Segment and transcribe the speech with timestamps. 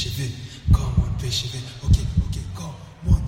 [0.00, 0.32] Bishop.
[0.72, 1.60] Come on, Bishop.
[1.84, 2.74] Okay, okay, come
[3.06, 3.20] on.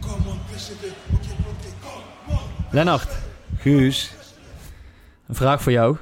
[0.00, 0.38] Come on.
[0.40, 2.38] Okay, okay, come on.
[2.70, 3.08] Lennart,
[3.58, 4.14] Guus,
[5.28, 5.96] een vraag voor jou.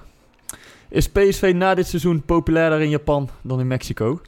[0.88, 4.20] Is PSV na dit seizoen populairder in Japan dan in Mexico?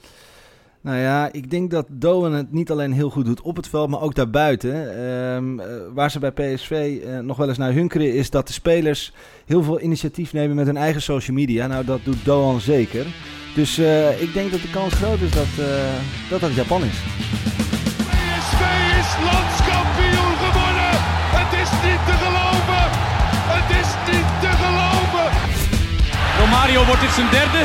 [0.80, 3.90] nou ja, ik denk dat Doan het niet alleen heel goed doet op het veld,
[3.90, 4.96] maar ook daarbuiten.
[4.96, 8.52] Ehm, eh, waar ze bij PSV eh, nog wel eens naar hunkeren, is dat de
[8.52, 9.12] spelers
[9.46, 11.66] heel veel initiatief nemen met hun eigen social media.
[11.66, 13.06] Nou, dat doet Doan zeker.
[13.54, 15.64] Dus eh, ik denk dat de kans groot is dat eh,
[16.30, 16.98] dat, dat Japan is.
[18.10, 18.62] PSV
[19.00, 20.92] is landskampioen geworden.
[21.38, 22.84] Het is niet te geloven.
[23.54, 25.26] Het is niet te geloven.
[26.38, 27.62] Romario, wordt dit zijn derde?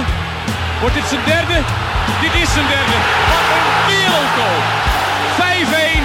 [0.80, 1.58] Wordt dit zijn derde?
[2.24, 2.98] Dit is zijn derde.
[3.32, 4.60] Wat een wereldgoal.
[5.40, 6.04] 5-1.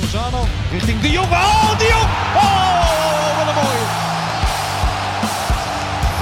[0.00, 1.30] Lozano richting De Jong.
[1.30, 2.08] Oh, De Jong.
[2.44, 3.86] Oh, wat een mooie.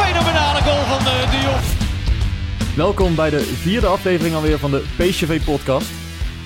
[0.00, 1.80] Fenomenale goal van eh, De Jong.
[2.77, 5.91] Welkom bij de vierde aflevering alweer van de PSV-podcast.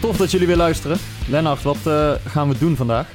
[0.00, 0.96] Tof dat jullie weer luisteren.
[1.28, 3.12] Lennart, wat eh, gaan we doen vandaag?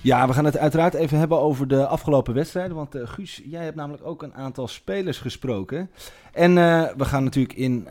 [0.00, 2.76] Ja, we gaan het uiteraard even hebben over de afgelopen wedstrijden.
[2.76, 5.90] Want eh, Guus, jij hebt namelijk ook een aantal spelers gesproken.
[6.32, 7.88] En eh, we gaan natuurlijk in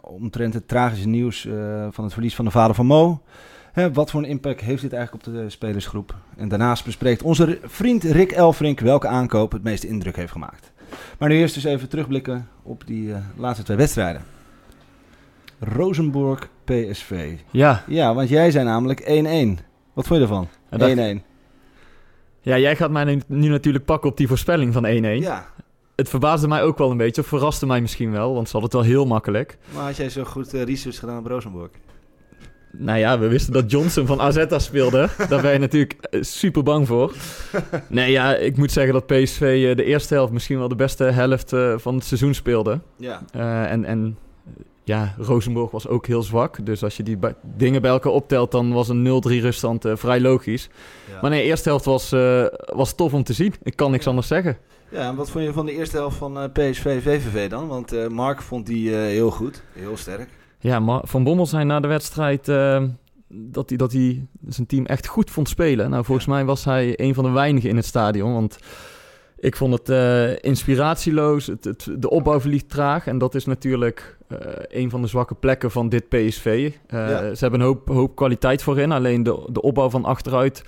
[0.00, 1.48] omtrent het tragische nieuws
[1.90, 3.22] van het verlies van de vader van Mo.
[3.72, 6.14] Hè, wat voor een impact heeft dit eigenlijk op de spelersgroep?
[6.36, 10.72] En daarnaast bespreekt onze vriend Rick Elfrink welke aankoop het meeste indruk heeft gemaakt.
[11.18, 14.22] Maar nu eerst dus even terugblikken op die eh, laatste twee wedstrijden.
[15.60, 17.34] Rosenborg PSV.
[17.50, 19.64] Ja, Ja, want jij zei namelijk 1-1.
[19.92, 20.48] Wat vond je ervan?
[20.70, 20.78] 1-1.
[20.78, 21.22] Ja, dat-
[22.40, 24.88] ja jij gaat mij nu, nu natuurlijk pakken op die voorspelling van 1-1.
[25.22, 25.46] Ja,
[25.96, 28.70] Het verbaasde mij ook wel een beetje, of verraste mij misschien wel, want ze hadden
[28.78, 29.58] het wel heel makkelijk.
[29.74, 31.70] maar had jij zo goed eh, research gedaan op Rosenborg?
[32.72, 35.08] Nou ja, we wisten dat Johnson van AZ daar speelde.
[35.28, 37.12] Daar ben je natuurlijk eh, super bang voor.
[37.88, 41.04] Nee, ja, ik moet zeggen dat PSV eh, de eerste helft misschien wel de beste
[41.04, 42.80] helft eh, van het seizoen speelde.
[42.96, 43.22] Ja.
[43.68, 44.18] En, en
[44.84, 46.66] ja, Rosenborg was ook heel zwak.
[46.66, 50.68] Dus als je die dingen bij elkaar optelt, dan was een 0-3 ruststand vrij logisch.
[51.20, 52.10] Maar nee, de eerste helft was,
[52.66, 53.54] was tof om te zien.
[53.62, 54.58] Ik kan niks anders zeggen.
[54.90, 57.68] Ja, en wat vond je van de eerste helft van eh, PSV VVV dan?
[57.68, 60.28] Want Mark vond die heel goed, heel sterk.
[60.60, 62.82] Ja, maar Van Bommel zei na de wedstrijd eh,
[63.28, 65.90] dat, hij, dat hij zijn team echt goed vond spelen.
[65.90, 68.32] Nou, volgens mij was hij een van de weinigen in het stadion.
[68.32, 68.58] Want
[69.38, 71.46] ik vond het eh, inspiratieloos.
[71.46, 73.06] Het, het- de opbouw verliep traag.
[73.06, 74.38] En dat is natuurlijk eh,
[74.68, 76.72] een van de zwakke plekken van dit PSV.
[76.88, 77.34] Ja.
[77.34, 78.92] Ze hebben een hoop, hoop kwaliteit voorin.
[78.92, 80.62] Alleen de, de opbouw van achteruit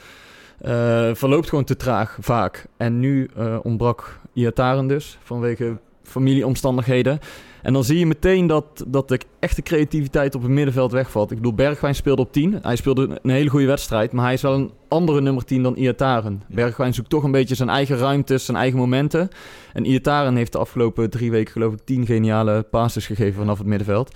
[1.12, 2.66] verloopt gewoon te traag vaak.
[2.76, 3.30] En nu
[3.62, 7.19] ontbrak Iataren dus vanwege familieomstandigheden.
[7.62, 11.31] En dan zie je meteen dat, dat de echte creativiteit op het middenveld wegvalt.
[11.31, 12.59] Ik bedoel, Bergwijn speelde op 10.
[12.62, 15.75] Hij speelde een hele goede wedstrijd, maar hij is wel een andere nummer 10 dan
[15.75, 16.43] Iataren.
[16.49, 19.28] Bergwijn zoekt toch een beetje zijn eigen ruimtes, zijn eigen momenten.
[19.72, 23.67] En Iataren heeft de afgelopen drie weken geloof ik 10 geniale passes gegeven vanaf het
[23.67, 24.15] middenveld.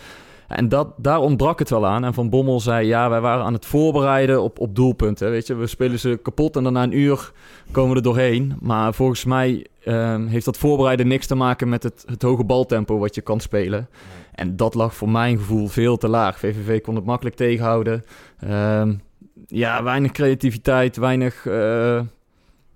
[0.48, 2.04] En dat, daar ontbrak het wel aan.
[2.04, 5.30] En Van Bommel zei, ja, wij waren aan het voorbereiden op, op doelpunten.
[5.30, 7.32] Weet je, we spelen ze kapot en dan na een uur
[7.70, 8.56] komen we er doorheen.
[8.60, 12.98] Maar volgens mij ehm, heeft dat voorbereiden niks te maken met het, het hoge baltempo
[12.98, 13.88] wat je kan spelen.
[14.34, 16.38] En dat lag voor mijn gevoel veel te laag.
[16.38, 18.04] VVV kon het makkelijk tegenhouden.
[18.38, 18.94] Ehm,
[19.46, 21.46] ja, weinig creativiteit, weinig...
[21.46, 22.00] eh,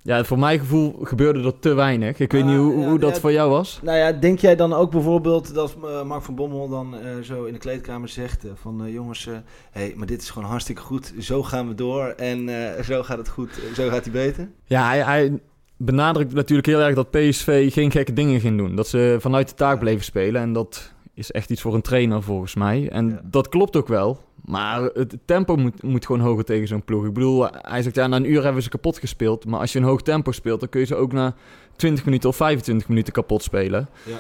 [0.03, 2.19] ja, voor mijn gevoel gebeurde er te weinig.
[2.19, 3.21] Ik weet Ah, niet hoe, ja, hoe dat ja.
[3.21, 3.81] voor jou was.
[3.83, 7.45] Nou ja, denk jij dan ook bijvoorbeeld dat eh, Mark van Bommel dan eh, zo
[7.45, 9.33] in de kleedkamer zegt eh, van jongens, hé,
[9.71, 11.15] hey, maar dit is gewoon hartstikke goed.
[11.19, 12.49] Zo gaan we door en
[12.85, 14.49] zo gaat het goed, zo gaat hij beter.
[14.65, 15.39] Ja, hij, hij
[15.77, 18.77] benadrukt natuurlijk heel erg dat PSV geen gekke dingen ging doen.
[18.77, 20.41] Dat ze vanuit de taak bleven spelen.
[20.43, 22.89] En dat is echt iets voor een trainer volgens mij.
[22.89, 23.21] En Ja.
[23.25, 24.21] dat klopt ook wel.
[24.51, 27.07] Maar het tempo moet, moet gewoon hoger tegen zo'n ploeg.
[27.07, 29.47] Ik bedoel, hij zegt ja, na een uur hebben we ze kapot gespeeld.
[29.47, 31.35] Maar als je een hoog tempo speelt, dan kun je ze ook na
[31.77, 33.89] 20 minuten of 25 minuten kapot spelen.
[34.05, 34.19] Ja.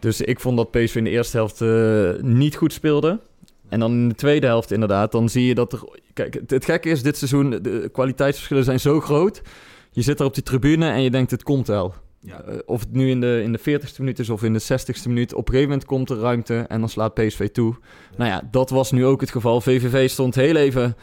[0.00, 3.20] Dus ik vond dat PSV in de eerste helft eh, niet goed speelde.
[3.68, 5.80] En dan in de tweede helft inderdaad, dan zie je dat er...
[6.12, 9.42] Kijk, het, het gekke is, dit seizoen, de kwaliteitsverschillen zijn zo groot.
[9.90, 11.94] Je zit er op die tribune en je denkt, het komt wel.
[12.24, 12.40] Ja.
[12.42, 15.06] Eh, of het nu in de, in de 40ste minuut is of in de 60ste
[15.06, 15.32] minuut.
[15.34, 17.74] Op een gegeven moment komt er ruimte en dan slaat PSV toe.
[18.16, 19.60] Nou ja, dat was nu ook het geval.
[19.60, 20.96] VVV stond heel even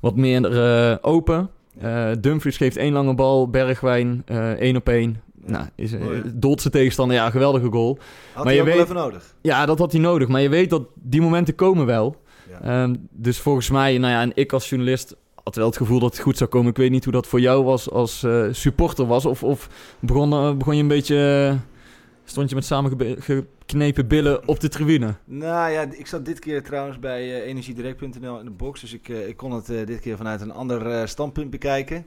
[0.00, 1.50] wat meer eh, open.
[1.78, 4.22] Eh, Dumfries geeft één lange bal, Bergwijn
[4.58, 5.20] één op één.
[5.46, 7.98] Nou, is, zijn tegenstander, ja, geweldige goal.
[8.32, 9.34] Had Maar hij je ook wel weet- even nodig.
[9.40, 12.16] Ja, dat had hij nodig, maar je weet dat die momenten komen wel.
[12.50, 12.60] Ja.
[12.82, 16.12] Ehm, dus volgens mij, nou ja, en ik als journalist had wel het gevoel dat
[16.12, 16.70] het goed zou komen.
[16.70, 19.26] Ik weet niet hoe dat voor jou was als eh, supporter was.
[19.26, 19.68] Of, of
[20.00, 21.58] begon, eh, begon je een beetje, eh,
[22.24, 25.14] stond je met samengeknepen billen op de tribune?
[25.24, 28.80] Nou ja, ik zat dit keer trouwens bij energiedirect.nl in de box.
[28.80, 32.06] Dus ik, ik kon het dit keer vanuit een ander standpunt bekijken.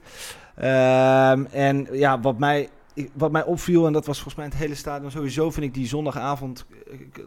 [0.54, 2.68] Ehm, en ja, wat mij,
[3.12, 5.86] wat mij opviel, en dat was volgens mij het hele stadion sowieso, vind ik die
[5.86, 6.66] zondagavond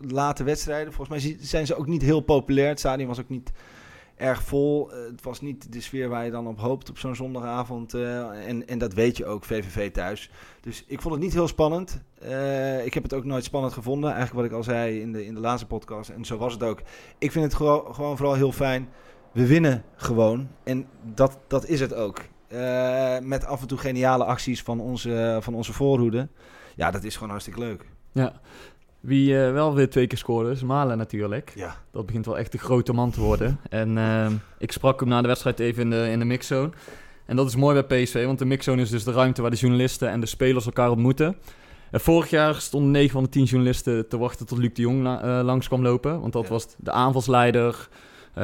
[0.07, 0.93] late wedstrijden.
[0.93, 2.67] Volgens mij zijn ze ook niet heel populair.
[2.67, 3.51] Het stadion was ook niet
[4.19, 4.91] erg vol.
[4.91, 7.93] Eh, het was niet de sfeer waar je dan op hoopt op zo'n zondagavond.
[7.93, 10.31] eh, en, en dat weet je ook, VVV thuis.
[10.61, 12.01] Dus ik vond het niet heel spannend.
[12.19, 14.09] Eh, ik heb het ook nooit spannend gevonden.
[14.13, 16.09] Eigenlijk wat ik al zei in de, in de laatste podcast.
[16.09, 16.81] En zo was het ook.
[17.17, 18.89] Ik vind het gewoon, gewoon vooral heel fijn.
[19.31, 20.47] We winnen gewoon.
[20.63, 22.21] En dat, dat is het ook.
[22.47, 26.27] Eh, met af en toe geniale acties van onze, van onze voorhoede.
[26.75, 27.85] Ja, dat is gewoon hartstikke leuk.
[28.11, 28.39] Ja.
[28.99, 31.51] Wie eh, wel weer twee keer scoorde is Malen natuurlijk.
[31.55, 33.59] Ja, Dat begint wel echt de grote man te worden.
[33.69, 36.69] En ehm, ik sprak hem na de wedstrijd even in de, in de mixzone.
[37.25, 39.57] En dat is mooi bij PSV, want de mixzone is dus de ruimte waar de
[39.57, 41.35] journalisten en de spelers elkaar ontmoeten.
[41.91, 45.03] En vorig jaar stonden 9 van de 10 journalisten te wachten tot Luc de Jong
[45.03, 46.19] la- eh, langs kwam lopen.
[46.21, 46.49] Want dat Ja.
[46.49, 47.87] was de aanvalsleider,
[48.33, 48.43] eh,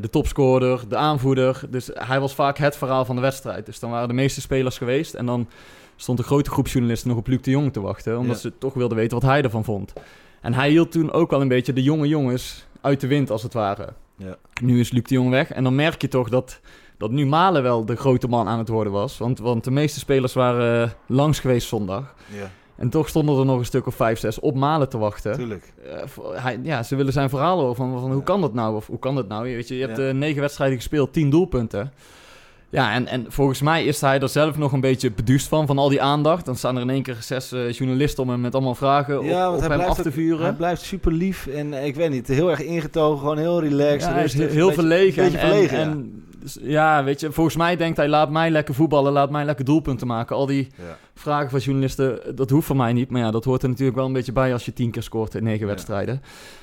[0.00, 1.60] de topscorer, de aanvoerder.
[1.70, 3.66] Dus hij was vaak het verhaal van de wedstrijd.
[3.66, 5.14] Dus dan waren de meeste spelers geweest.
[5.14, 5.48] En dan
[5.96, 8.18] stond een grote groep journalisten nog op Luc de Jong te wachten.
[8.18, 8.40] Omdat Ja.
[8.42, 9.92] ze toch wilden weten wat hij ervan vond.
[10.40, 13.42] En hij hield toen ook al een beetje de jonge jongens uit de wind, als
[13.42, 13.88] het ware.
[14.16, 14.36] Ja.
[14.62, 15.52] Nu is Luc de Jong weg.
[15.52, 16.60] En dan merk je toch dat,
[16.98, 19.18] dat nu Malen wel de grote man aan het worden was.
[19.18, 22.14] Want, want de meeste spelers waren eh, langs geweest zondag.
[22.38, 25.32] ja, En toch stonden er nog een stuk of vijf, zes op Malen te wachten.
[25.36, 25.72] tuurlijk.
[25.84, 26.02] Eh,
[26.42, 28.76] hij, ja, ze willen zijn verhaal horen van, van hoe kan dat nou?
[28.76, 29.48] Of hoe kan dat nou?
[29.48, 31.92] Je, weet je, je hebt eh, negen wedstrijden gespeeld, tien doelpunten.
[32.76, 35.78] Ja, en, en volgens mij is hij er zelf nog een beetje beduust van, van
[35.78, 36.44] al die aandacht.
[36.44, 39.24] Dan staan er in één keer zes eh, journalisten om hem met allemaal vragen op,
[39.24, 40.42] Ja, op hij hem af te vuren.
[40.44, 44.00] hij blijft super lief en eh, ik weet niet, heel erg ingetogen, gewoon heel relaxed.
[44.08, 45.24] Ja, hij is rustig, heel, heel een beetje- verlegen.
[45.24, 45.92] een beetje en, verlegen, en, ja.
[45.92, 49.44] en dus, ja, weet je, volgens mij denkt hij, laat mij lekker voetballen, laat mij
[49.44, 50.36] lekker doelpunten maken.
[50.36, 50.96] Al die Ja.
[51.14, 53.10] vragen van journalisten, dat hoeft van mij niet.
[53.10, 55.34] Maar ja, dat hoort er natuurlijk wel een beetje bij als je tien keer scoort
[55.34, 55.66] in negen Ja.
[55.66, 56.22] wedstrijden.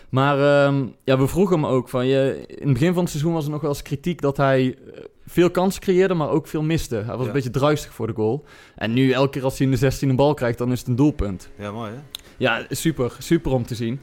[0.10, 3.34] Maar ehm, ja, we vroegen hem ook van, je, in het begin van het seizoen
[3.34, 6.62] was er nog wel eens kritiek dat hij eh, veel kansen creëerde, maar ook veel
[6.64, 6.96] miste.
[6.96, 7.26] Hij was Ja.
[7.28, 8.44] een beetje druistig voor de goal.
[8.76, 10.88] En nu, elke keer als hij in de 16 een bal krijgt, dan is het
[10.88, 11.50] een doelpunt.
[11.58, 11.98] Ja, mooi hè?
[12.38, 13.16] Ja, super.
[13.20, 14.00] Super om te zien.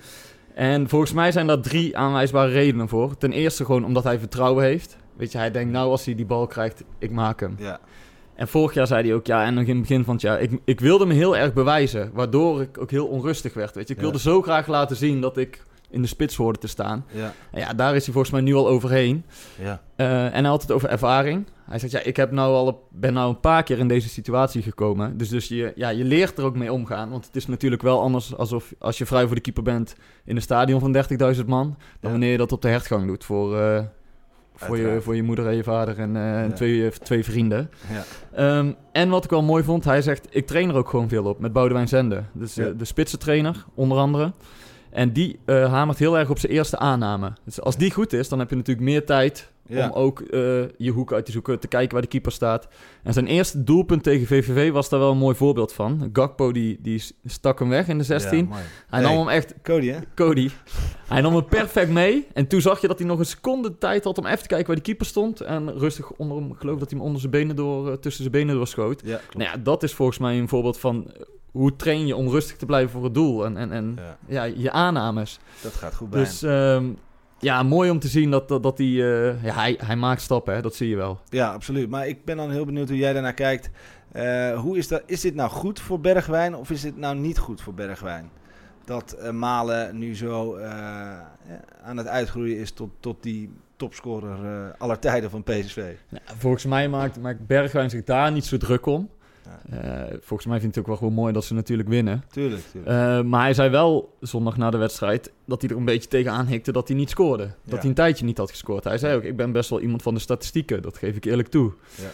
[0.54, 3.16] En volgens mij zijn daar drie aanwijsbare redenen voor.
[3.16, 4.96] Ten eerste gewoon omdat hij vertrouwen heeft.
[5.16, 7.54] Weet je, hij denkt nou als hij die bal krijgt, ik maak hem.
[7.58, 7.80] Ja,
[8.34, 10.40] En vorig jaar zei hij ook, ja, en nog in het begin van het jaar,
[10.40, 12.10] ik, ik wilde me heel erg bewijzen.
[12.14, 13.94] Waardoor ik ook heel onrustig werd, weet je.
[13.94, 14.06] Ik Ja.
[14.06, 17.04] wilde zo graag laten zien dat ik in de spits hoorde te staan.
[17.12, 19.24] ja, En ja, daar is hij volgens mij nu al overheen.
[19.58, 19.80] ja.
[19.96, 21.46] Eh, en hij had het over ervaring.
[21.68, 24.08] Hij zegt, ja, ik heb nou al, een- ben nou een paar keer in deze
[24.08, 25.16] situatie gekomen.
[25.16, 27.10] Dus, dus je, ja, je leert er ook mee omgaan.
[27.10, 29.94] Want het is natuurlijk wel anders alsof als je vrij voor de keeper bent
[30.24, 31.76] in een stadion van 30.000 man.
[32.00, 33.82] Dan wanneer je dat op de hertgang doet voor, eh,
[34.54, 36.48] voor, je, voor je moeder en je vader en, eh, Ja.
[36.52, 37.70] twee, twee vrienden.
[37.92, 38.04] ja.
[38.32, 41.24] Ehm, en wat ik wel mooi vond, hij zegt, ik train er ook gewoon veel
[41.24, 42.22] op met Boudewijn Zende.
[42.32, 42.72] Dus eh, Ja.
[42.72, 44.32] de spitsentrainer, onder andere.
[44.90, 47.32] En die eh, hamert heel erg op zijn eerste aanname.
[47.44, 49.88] Dus als die goed is, dan heb je natuurlijk meer tijd Ja.
[49.88, 50.40] om ook eh,
[50.76, 52.68] je hoek uit te zoeken, te kijken waar de keeper staat.
[53.02, 56.10] En zijn eerste doelpunt tegen VVV was daar wel een mooi voorbeeld van.
[56.12, 58.38] Gakpo die, die stak hem weg in de 16.
[58.38, 58.60] Ja, mooi.
[58.88, 59.98] hij nam hem echt, Cody hè?
[60.14, 60.50] Cody,
[61.08, 62.26] hij nam hem perfect mee.
[62.32, 64.66] En toen zag je dat hij nog een seconde tijd had om even te kijken
[64.66, 65.40] waar die keeper stond.
[65.40, 68.22] En rustig onder hem, ik geloof dat hij hem onder zijn benen door, eh, tussen
[68.22, 69.00] zijn benen doorschoot.
[69.04, 69.36] Ja, klopt.
[69.36, 71.10] Nou ja, dat is volgens mij een voorbeeld van
[71.50, 73.44] hoe train je om rustig te blijven voor het doel.
[73.44, 75.38] En, en, en Ja, ja, je aannames.
[75.62, 76.84] dat gaat goed bij Dus ehm,
[77.38, 79.78] ja, mooi om te zien dat, dat, dat hij, eh, ja, hij...
[79.84, 80.62] Hij maakt stappen, hè?
[80.62, 81.20] dat zie je wel.
[81.28, 81.90] Ja, absoluut.
[81.90, 83.70] Maar ik ben dan heel benieuwd hoe jij daarnaar kijkt.
[84.12, 87.38] Eh, hoe is, dat, is dit nou goed voor Bergwijn of is dit nou niet
[87.38, 88.30] goed voor Bergwijn?
[88.84, 90.58] Dat eh, Malen nu zo
[91.82, 95.92] aan het uitgroeien is tot, tot die topscorer aller tijden van PSV.
[96.08, 99.08] Ja, volgens mij maakt, maakt Bergwijn zich daar niet zo druk om.
[99.70, 99.78] Eh,
[100.20, 102.24] volgens mij vindt hij het ook wel gewoon mooi dat ze natuurlijk winnen.
[102.30, 102.92] Tuurlijk, tuurlijk.
[102.92, 106.46] Eh, maar hij zei wel zondag na de wedstrijd dat hij er een beetje tegenaan
[106.46, 107.42] hikte dat hij niet scoorde.
[107.44, 107.76] Dat Ja.
[107.78, 108.84] hij een tijdje niet had gescoord.
[108.84, 110.82] Hij zei ook, ik ben best wel iemand van de statistieken.
[110.82, 111.72] Dat geef ik eerlijk toe.
[111.94, 112.04] Ja.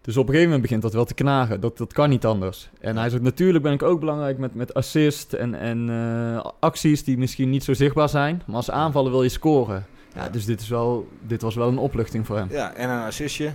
[0.00, 1.60] Dus op een gegeven moment begint dat wel te knagen.
[1.60, 2.70] Dat, dat kan niet anders.
[2.80, 7.04] En hij zegt, natuurlijk ben ik ook belangrijk met, met assist en, en eh, acties
[7.04, 8.42] die misschien niet zo zichtbaar zijn.
[8.46, 9.86] Maar als aanvallen wil je scoren.
[10.14, 10.28] Ja, Ja.
[10.28, 12.46] dus dit, is wel, dit was wel een opluchting voor hem.
[12.50, 13.52] Ja, en een assistje.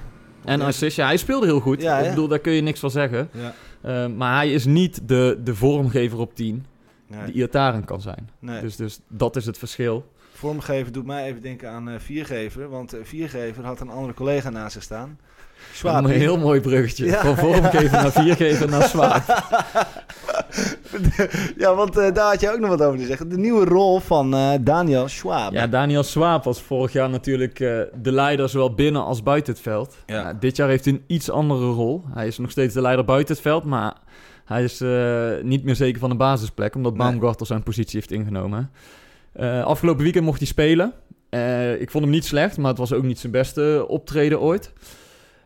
[0.48, 1.82] En assist, ja, hij speelde heel goed.
[1.82, 3.30] Ja, ik bedoel, daar kun je niks van zeggen.
[3.32, 3.54] Ja.
[3.82, 6.66] Eh, maar hij is niet de, de vormgever op 10
[7.08, 8.30] Nee, die Iataren kan zijn.
[8.39, 8.62] nee.
[8.62, 10.12] Dus, dus dat is het verschil.
[10.34, 12.70] Vormgever doet mij even denken aan eh, Viergever.
[12.70, 15.20] Want eh, Viergever had een andere collega naast zich staan.
[15.74, 16.03] Swaap.
[16.03, 17.05] Een heel mooi bruggetje.
[17.05, 19.24] Ja, Van vormgeven naar viergeven naar zwaar.
[21.57, 23.29] ja, want eh, daar had je ook nog wat over te zeggen.
[23.29, 25.53] De nieuwe rol van eh, Daniel Schwab.
[25.53, 29.62] Ja, Daniel Swaap was vorig jaar natuurlijk eh, de leider zowel binnen als buiten het
[29.62, 29.95] veld.
[30.05, 30.33] Ja.
[30.33, 32.03] Dit jaar heeft hij een iets andere rol.
[32.13, 33.93] Hij is nog steeds de leider buiten het veld, maar
[34.45, 37.07] hij is eh, niet meer zeker van de basisplek, omdat Nee.
[37.07, 38.71] Baumgartel zijn positie heeft ingenomen.
[39.33, 40.93] Eh, afgelopen weekend mocht hij spelen.
[41.29, 44.74] Eh, ik vond hem niet slecht, maar het was ook niet zijn beste optreden ooit.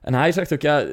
[0.02, 0.86] En hij zegt ook, ja,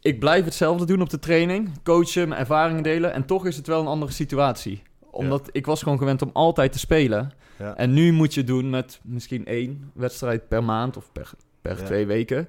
[0.00, 1.70] ik blijf hetzelfde doen op de training.
[1.82, 3.12] Coachen, mijn ervaringen delen.
[3.12, 4.82] En toch is het wel een andere situatie.
[5.10, 7.32] Omdat ik was gewoon gewend om altijd te spelen.
[7.58, 7.76] Ja.
[7.76, 11.30] En nu moet je het doen met misschien één wedstrijd per maand of per,
[11.62, 11.84] per Ja.
[11.84, 12.48] twee weken.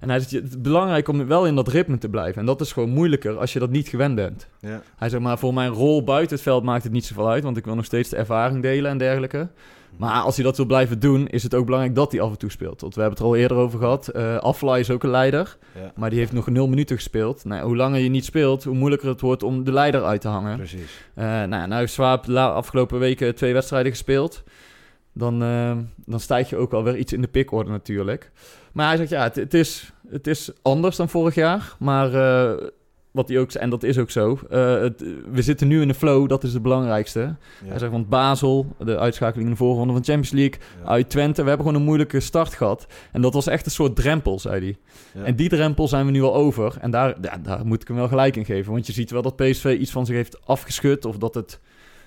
[0.00, 2.40] En hij zegt, het is belangrijk om wel in dat ritme te blijven.
[2.40, 4.48] En dat is gewoon moeilijker als je dat niet gewend bent.
[4.60, 4.82] Ja.
[4.96, 7.42] Hij zegt, maar voor mijn rol buiten het veld maakt het niet zoveel uit.
[7.44, 9.48] Want ik wil nog steeds de ervaring delen en dergelijke.
[9.96, 12.38] Maar als hij dat wil blijven doen, is het ook belangrijk dat hij af en
[12.38, 12.80] toe speelt.
[12.80, 14.08] Want we hebben het er al eerder over gehad.
[14.08, 15.56] Eh Afla is ook een leider.
[15.74, 15.92] Ja.
[15.94, 17.44] Maar die heeft nog nul minuten gespeeld.
[17.44, 20.28] Nou, hoe langer je niet speelt, hoe moeilijker het wordt om de leider uit te
[20.28, 20.56] hangen.
[20.56, 21.04] Precies.
[21.14, 24.42] Eh nou, nou heeft Swaap de afgelopen weken twee wedstrijden gespeeld.
[25.12, 25.76] Dan, eh,
[26.06, 28.30] dan stijg je ook wel weer iets in de pikorde natuurlijk.
[28.72, 31.74] Maar hij zegt, ja, het, het, is, het is anders dan vorig jaar.
[31.78, 32.14] Maar
[33.16, 34.38] wat hij ook en dat is ook zo.
[34.50, 37.20] eh, het, we zitten nu in de flow, dat is het belangrijkste.
[37.20, 37.36] Ja.
[37.68, 40.58] Hij zegt, want Basel, de uitschakeling in de voorronde van de Champions League...
[40.82, 40.88] Ja.
[40.88, 42.86] uit Twente, we hebben gewoon een moeilijke start gehad.
[43.12, 44.76] En dat was echt een soort drempel, zei hij.
[45.22, 45.26] Ja.
[45.26, 46.76] En die drempel zijn we nu al over.
[46.80, 48.72] En daar, daar moet ik hem wel gelijk in geven.
[48.72, 51.04] Want je ziet wel dat PSV iets van zich heeft afgeschud.
[51.04, 51.60] Of dat het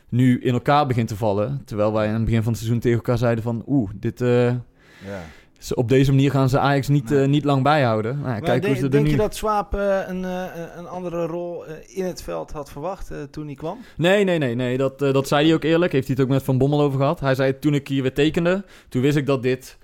[0.09, 1.61] nu in elkaar begint te vallen.
[1.65, 3.63] Terwijl wij aan het begin van het seizoen tegen elkaar zeiden van...
[3.67, 5.21] Oeh, dit, eh, Ja.
[5.59, 7.21] Ze- op deze manier gaan ze Ajax niet, Nee.
[7.21, 8.19] eh, niet lang bijhouden.
[8.21, 9.11] Nou, kijk hoe denk, ze er denk nu...
[9.11, 10.43] je dat Swaap eh, een, eh,
[10.77, 13.77] een andere rol in het veld had verwacht toen hij kwam?
[13.97, 14.77] Nee, nee, nee, nee.
[14.77, 15.91] Dat, dat zei hij ook eerlijk.
[15.91, 17.19] Heeft hij het ook met Van Bommel over gehad.
[17.19, 19.77] Hij zei toen ik hier weer tekende, toen wist ik dat dit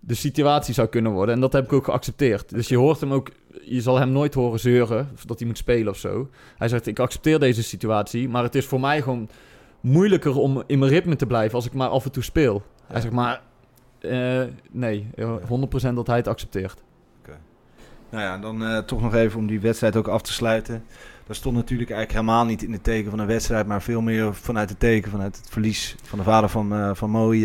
[0.00, 1.34] de situatie zou kunnen worden.
[1.34, 2.48] En dat heb ik ook geaccepteerd.
[2.54, 3.30] Dus je hoort hem ook,
[3.64, 6.28] je zal hem nooit horen zeuren of dat hij moet spelen of zo.
[6.56, 9.28] Hij zegt, ik accepteer deze situatie, maar het is voor mij gewoon
[9.80, 12.62] moeilijker om in mijn ritme te blijven als ik maar af en toe speel.
[12.86, 13.40] Hij zegt, maar
[14.00, 16.82] eh, nee, 100% dat hij het accepteert.
[18.10, 20.84] Nou ja, dan eh, toch nog even om die wedstrijd ook af te sluiten.
[21.26, 24.34] Dat stond natuurlijk eigenlijk helemaal niet in het teken van een wedstrijd, maar veel meer
[24.34, 27.38] vanuit het teken, vanuit het verlies van de vader van, eh van Moe.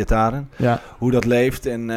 [0.57, 1.65] Ja, Hoe dat leeft.
[1.65, 1.89] En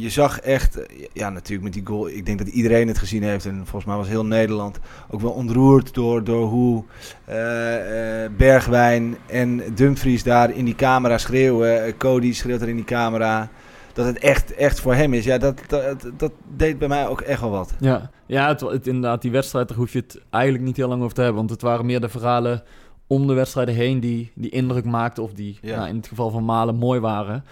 [0.00, 3.22] je zag echt, eh, ja natuurlijk met die goal, ik denk dat iedereen het gezien
[3.22, 3.46] heeft.
[3.46, 4.78] En volgens mij was heel Nederland
[5.10, 6.84] ook wel ontroerd door, door hoe
[7.24, 11.96] eh, eh, Bergwijn en Dumfries daar in die camera schreeuwen.
[11.96, 13.48] Cody schreeuwt er in die camera.
[13.92, 15.24] Dat het echt, echt voor hem is.
[15.24, 17.74] Ja, dat, dat, dat deed bij mij ook echt wel wat.
[17.78, 21.02] Ja, ja het, het, inderdaad, die wedstrijd, daar hoef je het eigenlijk niet heel lang
[21.02, 21.38] over te hebben.
[21.38, 22.62] Want het waren meer de verhalen
[23.06, 25.22] om de wedstrijden heen die, die indruk maakten.
[25.22, 25.76] Of die Ja.
[25.76, 27.44] nou, in het geval van Malen mooi waren.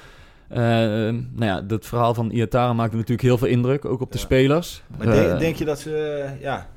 [0.48, 4.18] Eh, nou ja, dat verhaal van Iatara maakte natuurlijk heel veel indruk, ook op de
[4.18, 4.24] Ja.
[4.24, 4.82] spelers.
[4.98, 6.68] Maar denk, Eh, denk je dat ze, eh, ja,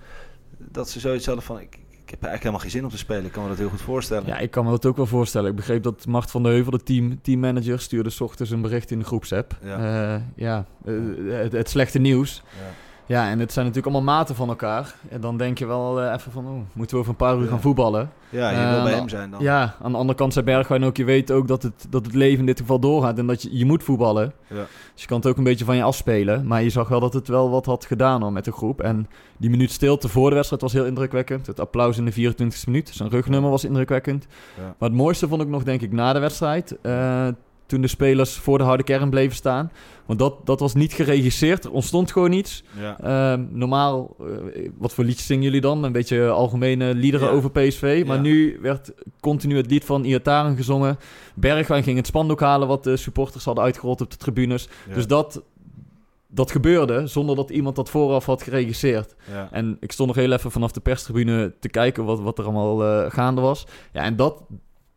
[0.57, 1.59] dat ze zoiets hadden van...
[1.59, 3.25] Ik, ik heb eigenlijk helemaal geen zin om te spelen.
[3.25, 4.27] Ik kan me dat heel goed voorstellen.
[4.27, 5.49] Ja, ik kan me dat ook wel voorstellen.
[5.49, 8.91] Ik begreep dat Mart van de Heuvel, de team, teammanager, stuurde 's ochtends een bericht
[8.91, 9.57] in de groepsapp.
[9.63, 9.85] Ja.
[9.95, 10.65] Ja, ja
[11.31, 12.43] het, het slechte nieuws.
[12.45, 12.65] Ja.
[13.09, 14.95] Ja, en het zijn natuurlijk allemaal maten van elkaar.
[15.09, 17.43] En dan denk je wel eh, even van, oh, moeten we over een paar uur
[17.43, 17.49] Ja.
[17.49, 18.09] gaan voetballen?
[18.29, 19.41] Ja, je Eh, wil bij hem zijn dan.
[19.43, 22.15] Ja, aan de andere kant zei Bergwijn ook, je weet ook dat het, dat het
[22.15, 24.33] leven in dit geval doorgaat en dat je, je moet voetballen.
[24.47, 24.55] Ja.
[24.93, 26.47] Dus je kan het ook een beetje van je afspelen.
[26.47, 28.81] Maar je zag wel dat het wel wat had gedaan al met de groep.
[28.81, 31.47] En die minuut stilte voor de wedstrijd was heel indrukwekkend.
[31.47, 34.25] Het applaus in de 24e minuut, zijn rugnummer was indrukwekkend.
[34.57, 34.63] Ja.
[34.79, 36.77] Maar het mooiste vond ik nog, denk ik, na de wedstrijd.
[36.81, 37.27] eh,
[37.69, 39.71] toen de spelers voor de harde kern bleven staan.
[40.05, 42.63] Want dat, dat was niet geregisseerd, er ontstond gewoon iets.
[42.79, 42.99] Ja.
[42.99, 45.83] Ehm, normaal, eh, wat voor liedjes zingen jullie dan?
[45.83, 47.33] Een beetje algemene liederen Ja.
[47.33, 48.03] over PSV.
[48.07, 48.21] Maar Ja.
[48.21, 50.97] nu werd continu het lied van Iataren gezongen.
[51.35, 54.67] Bergwijn ging het spandoek halen wat de supporters hadden uitgerold op de tribunes.
[54.93, 55.41] Dus dat,
[56.27, 59.15] dat gebeurde zonder dat iemand dat vooraf had geregisseerd.
[59.31, 59.47] Ja.
[59.51, 62.83] En ik stond nog heel even vanaf de perstribune te kijken wat, wat er allemaal
[62.83, 63.65] eh, gaande was.
[63.93, 64.41] Ja, en dat,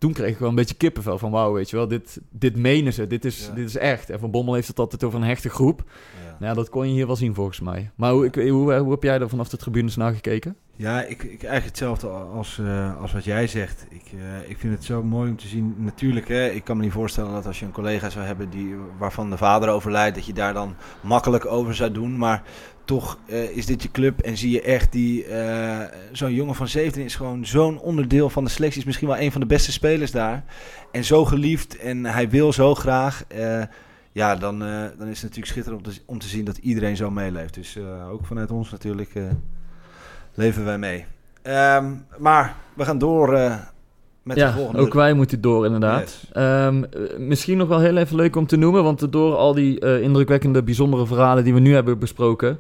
[0.03, 1.89] toen kreeg ik wel een beetje kippenvel van wauw, weet je wel.
[1.89, 3.55] Dit, dit menen ze, dit is, Ja.
[3.55, 4.11] dit is echt.
[4.11, 5.83] En Van Bommel heeft het altijd over een hechte groep.
[6.25, 6.37] Ja.
[6.41, 7.91] Nou dat kon je hier wel zien volgens mij.
[7.95, 10.57] Maar hoe, ik, hoe, hoe heb jij er vanaf de tribunes naar gekeken?
[10.77, 13.87] Ja, ik, ik eigenlijk hetzelfde als, eh, als wat jij zegt.
[13.91, 15.75] Ik, eh, ik vind het zo mooi om te zien.
[15.79, 18.75] Natuurlijk, hè, ik kan me niet voorstellen dat als je een collega zou hebben die,
[18.99, 22.17] waarvan de vader overlijdt, dat je daar dan makkelijk over zou doen.
[22.19, 22.43] Maar
[22.85, 25.25] toch eh, is dit je club en zie je echt die.
[25.25, 28.81] eh, zo'n jongen van 17 is gewoon zo'n onderdeel van de selectie.
[28.81, 30.45] Is misschien wel een van de beste spelers daar.
[30.93, 33.25] En zo geliefd en hij wil zo graag.
[33.29, 33.63] eh,
[34.13, 37.55] ja, dan, dan is het natuurlijk schitterend om te, zien dat iedereen zo meeleeft.
[37.55, 37.79] Dus
[38.11, 39.13] ook vanuit ons natuurlijk
[40.35, 41.05] leven wij mee.
[41.43, 43.39] Ehm, maar we gaan door
[44.25, 44.81] de ja, volgende.
[44.81, 46.01] ook wij moeten door inderdaad.
[46.01, 46.25] Yes.
[46.33, 49.81] Ehm, eh, misschien nog wel heel even leuk om te noemen, want door al die
[49.81, 52.59] eh, indrukwekkende, bijzondere verhalen die we nu hebben besproken,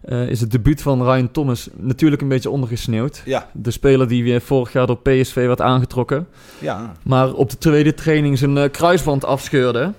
[0.00, 3.22] eh, is het debuut van Ryan Thomas natuurlijk een beetje ondergesneeuwd.
[3.24, 6.26] Ja, De speler die weer vorig jaar door PSV werd aangetrokken.
[6.58, 6.92] ja.
[7.02, 9.92] Maar op de tweede training zijn eh, kruisband afscheurde.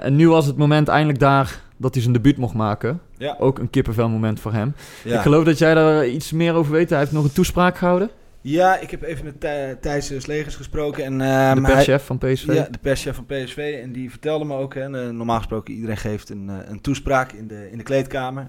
[0.00, 3.00] En nu was het moment eindelijk daar dat hij zijn debuut mocht maken.
[3.18, 3.36] Ja.
[3.38, 4.74] Ook een kippenvel moment voor hem.
[5.04, 5.14] ja.
[5.14, 6.90] Ik geloof dat jij daar iets meer over weet.
[6.90, 8.10] Hij heeft nog een toespraak gehouden.
[8.42, 11.04] Ja, ik heb even met Thij- Thijs Slegers gesproken.
[11.04, 12.46] En, de ehm, hij- perschef van PSV.
[12.46, 13.78] Ja, de perschef van PSV.
[13.82, 17.32] En die vertelde me ook, hè, eh, normaal gesproken iedereen geeft een, eh, een toespraak
[17.32, 18.46] in de, in de kleedkamer.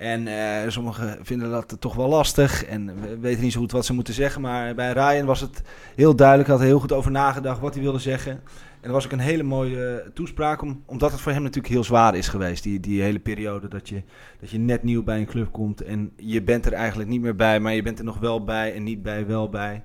[0.00, 3.84] En eh, sommigen vinden dat toch wel lastig en we weten niet zo goed wat
[3.86, 4.40] ze moeten zeggen.
[4.40, 5.62] Maar bij Ryan was het
[5.96, 8.32] heel duidelijk, hij had heel goed over nagedacht wat hij wilde zeggen.
[8.32, 11.74] En dat was ook een hele mooie eh, toespraak, om, omdat het voor hem natuurlijk
[11.74, 12.62] heel zwaar is geweest.
[12.62, 14.02] Die, die hele periode dat je,
[14.40, 17.36] dat je net nieuw bij een club komt en je bent er eigenlijk niet meer
[17.36, 19.82] bij, maar je bent er nog wel bij en niet bij, wel bij.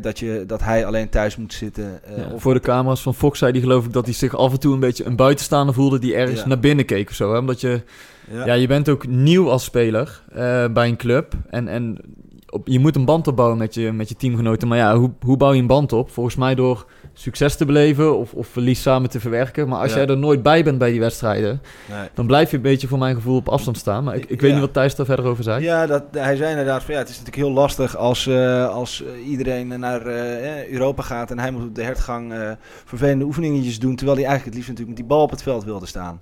[0.00, 2.04] Dat, je, dat hij alleen thuis moet zitten.
[2.04, 4.36] eh, Ja, of voor de camera's van Fox zei hij geloof ik dat hij zich
[4.36, 6.46] af en toe een beetje een buitenstaander voelde die ergens Ja.
[6.46, 7.32] naar binnen keek of zo.
[7.32, 7.38] Hè?
[7.38, 7.82] Omdat je,
[8.30, 8.44] ja.
[8.46, 8.54] ja.
[8.54, 11.98] je bent ook nieuw als speler eh, bij een club en, en
[12.50, 14.68] op, je moet een band opbouwen met je, met je teamgenoten.
[14.68, 16.10] Maar ja, hoe, hoe bouw je een band op?
[16.10, 19.68] Volgens mij door succes te beleven of, of verlies samen te verwerken.
[19.68, 19.96] Maar als Ja.
[19.96, 22.08] jij er nooit bij bent bij die wedstrijden, Nee.
[22.14, 24.04] dan blijf je een beetje voor mijn gevoel op afstand staan.
[24.04, 24.56] Maar ik, ik weet Ja.
[24.56, 25.64] niet wat Thijs daar verder over zei.
[25.64, 29.02] Ja, dat, hij zei inderdaad van ja, het is natuurlijk heel lastig als, eh, als
[29.04, 30.06] eh, iedereen naar
[30.70, 32.34] Europa gaat en hij moet op de hertgang
[32.84, 35.64] vervelende oefeningetjes doen, terwijl hij eigenlijk het liefst natuurlijk met die bal op het veld
[35.64, 36.20] wilde staan.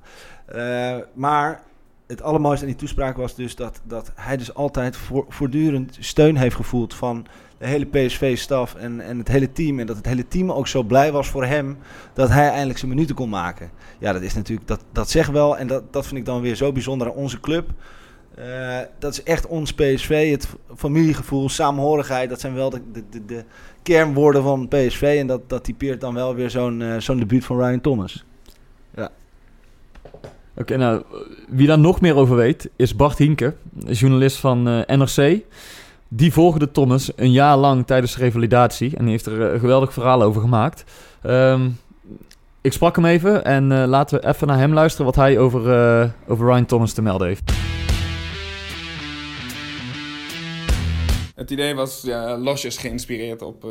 [1.15, 1.63] Maar
[2.09, 6.37] het allermooiste aan die toespraak was dus dat, dat hij dus altijd voor, voortdurend steun
[6.37, 7.27] heeft gevoeld van
[7.59, 9.79] de hele PSV-staf en, en het hele team.
[9.79, 11.79] En dat het hele team ook zo blij was voor hem
[12.13, 13.71] dat hij eindelijk zijn minuten kon maken.
[13.99, 16.55] Ja, dat is natuurlijk, dat, dat zegt wel en dat, dat vind ik dan weer
[16.55, 17.71] zo bijzonder aan onze club.
[18.35, 22.29] Eh, dat is echt ons PSV, het familiegevoel, samenhorigheid.
[22.31, 23.45] Dat zijn wel de, de, de, de
[23.83, 25.17] kernwoorden van PSV.
[25.21, 28.25] En dat, dat typeert dan wel weer zo'n eh, zo'n debuut van Ryan Thomas.
[30.61, 31.03] Oké, nou,
[31.49, 33.55] wie daar nog meer over weet, is Bart Hinke,
[33.87, 35.41] journalist van eh, NRC.
[36.09, 39.93] Die volgde Thomas een jaar lang tijdens de revalidatie en die heeft er eh, geweldig
[39.93, 40.85] verhaal over gemaakt.
[41.23, 41.69] Ehm,
[42.61, 45.61] ik sprak hem even en eh, laten we even naar hem luisteren wat hij over,
[46.27, 47.53] over Ryan Thomas te melden heeft.
[51.35, 53.65] Het idee was ja, losjes geïnspireerd op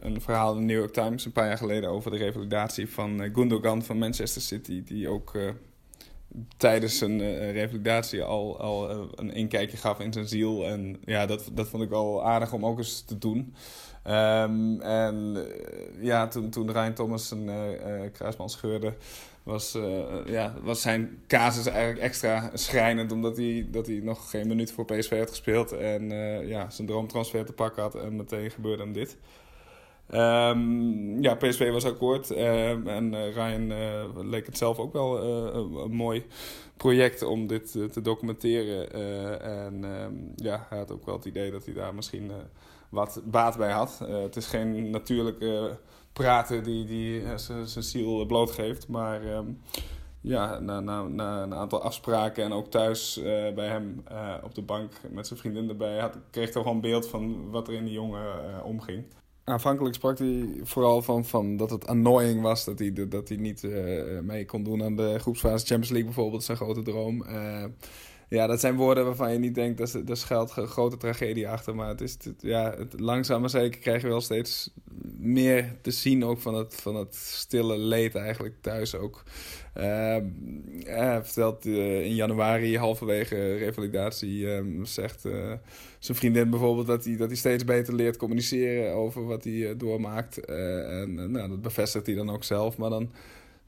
[0.00, 3.30] een verhaal in de New York Times een paar jaar geleden over de revalidatie van
[3.32, 5.32] Gundogan van Manchester City, die ook
[6.56, 10.66] tijdens zijn eh, revalidatie al, al eh, een inkijkje gaf in zijn ziel.
[10.66, 13.54] En ja, dat, dat vond ik wel aardig om ook eens te doen.
[14.02, 18.94] Ehm, en eh, ja, toen, toen Ryan Thomas zijn eh, kruisband scheurde,
[19.42, 19.78] was,
[20.26, 23.12] ja, was zijn casus eigenlijk extra schrijnend.
[23.12, 25.72] Omdat hij, dat hij nog geen minuut voor PSV had gespeeld.
[25.72, 26.10] En
[26.46, 27.94] ja, zijn droomtransfer te pakken had.
[27.94, 29.16] En meteen gebeurde hem dit.
[30.12, 32.30] Ehm, ja, PSV was akkoord.
[32.30, 36.24] Ehm, en eh, Ryan eh, leek het zelf ook wel eh, een, mooi
[36.76, 38.92] project om dit te documenteren.
[39.40, 42.30] En ehm, ja, hij had ook wel het idee dat hij daar misschien
[42.88, 43.98] wat baat bij had.
[43.98, 45.78] Het is geen natuurlijke
[46.12, 47.22] praten die, die
[47.64, 48.88] zijn ziel blootgeeft.
[48.88, 49.20] Maar
[50.20, 53.20] ja, na, na, na een aantal afspraken en ook thuis
[53.54, 54.04] bij hem
[54.44, 57.68] op de bank met zijn vriendin erbij, had, kreeg toch wel een beeld van wat
[57.68, 59.04] er in die jongen omging.
[59.44, 63.64] Aanvankelijk sprak hij vooral van, van dat het annoying was dat hij, dat hij niet
[63.64, 67.24] eh, mee kon doen aan de groepsfase Champions League bijvoorbeeld, zijn grote droom.
[67.24, 67.64] Eh,
[68.32, 71.74] ja, dat zijn woorden waarvan je niet denkt, dat daar schuilt een grote tragedie achter.
[71.74, 74.70] Maar het is, ja, langzaam maar zeker krijg je wel steeds
[75.18, 79.22] meer te zien ook van het, van het stille leed eigenlijk thuis ook.
[79.72, 80.16] Eh,
[80.84, 85.52] hij vertelt eh, in januari, halverwege revalidatie, eh, zegt eh,
[85.98, 89.78] zijn vriendin bijvoorbeeld dat hij, dat hij steeds beter leert communiceren over wat hij eh,
[89.78, 90.44] doormaakt.
[90.44, 92.76] En nou, dat bevestigt hij dan ook zelf.
[92.76, 93.10] Maar dan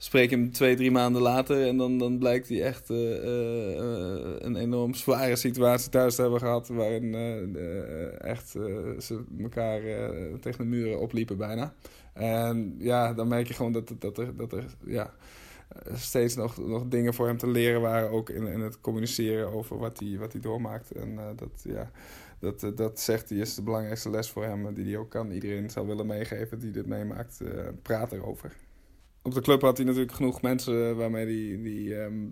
[0.05, 4.57] spreek hem twee, drie maanden later en dan, dan blijkt hij echt eh, eh, een
[4.57, 6.69] enorm zware situatie thuis te hebben gehad.
[6.69, 8.49] Waarin eh, echt
[8.99, 9.81] ze elkaar
[10.41, 11.75] tegen de muren opliepen bijna.
[12.13, 15.15] En ja, dan merk je gewoon dat, dat er, dat er ja,
[15.95, 18.11] steeds nog, nog dingen voor hem te leren waren.
[18.11, 20.91] Ook in, in het communiceren over wat hij, wat hij doormaakt.
[20.91, 21.91] En dat, ja,
[22.39, 25.31] dat, dat zegt hij is de belangrijkste les voor hem die hij ook kan.
[25.31, 27.41] Iedereen zou willen meegeven die dit meemaakt.
[27.83, 28.64] praat erover.
[29.25, 32.27] Op de club had hij natuurlijk genoeg mensen waarmee hij die, ehm,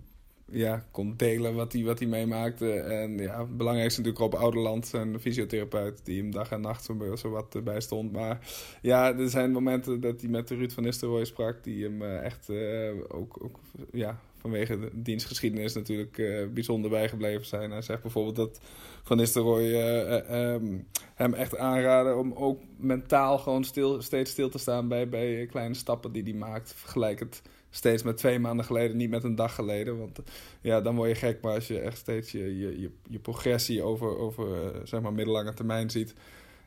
[0.45, 2.71] ja, kon delen wat hij, wat hij meemaakte.
[2.73, 7.15] En ja, het belangrijkste natuurlijk op Ouderland, zijn fysiotherapeut, die hem dag en nacht zo,
[7.15, 8.11] zo wat bij stond.
[8.11, 8.39] Maar
[8.81, 12.49] ja, er zijn momenten dat hij met Ruud van Nistelrooy sprak, die hem eh, echt
[12.49, 13.59] eh, ook, ook
[13.91, 17.71] ja, vanwege de dienstgeschiedenis natuurlijk eh, bijzonder bijgebleven zijn.
[17.71, 18.59] Hij zegt bijvoorbeeld dat
[19.03, 20.79] Van Nistelrooy eh, ehm,
[21.15, 25.75] hem echt aanraden om ook mentaal gewoon stil, steeds stil te staan bij, bij kleine
[25.75, 26.73] stappen die hij maakt.
[26.75, 29.97] Vergelijk het steeds met twee maanden geleden, niet met een dag geleden.
[29.97, 30.19] Want
[30.61, 31.41] ja, dan word je gek.
[31.41, 35.53] Maar als je echt steeds je, je, je, je progressie over, over zeg maar middellange
[35.53, 36.13] termijn ziet...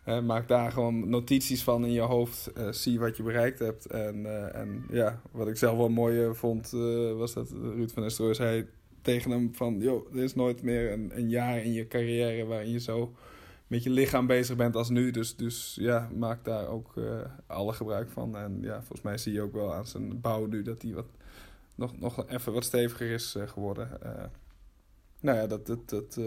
[0.06, 2.52] maak daar gewoon notities van in je hoofd.
[2.70, 3.86] zie wat je bereikt hebt.
[3.86, 6.70] En, en ja, wat ik zelf wel mooi vond,
[7.16, 8.66] was dat Ruud van Nistelrooy zei
[9.02, 9.78] tegen hem van...
[9.80, 13.12] joh, er is nooit meer een, een jaar in je carrière waarin je zo
[13.66, 15.10] met je lichaam bezig bent als nu.
[15.10, 16.94] Dus, dus ja, maak daar ook
[17.46, 18.36] alle gebruik van.
[18.36, 21.06] En ja, volgens mij zie je ook wel aan zijn bouw nu dat hij wat,
[21.74, 23.88] nog, nog even wat steviger is geworden.
[25.20, 26.18] Nou ja, dat, dat, dat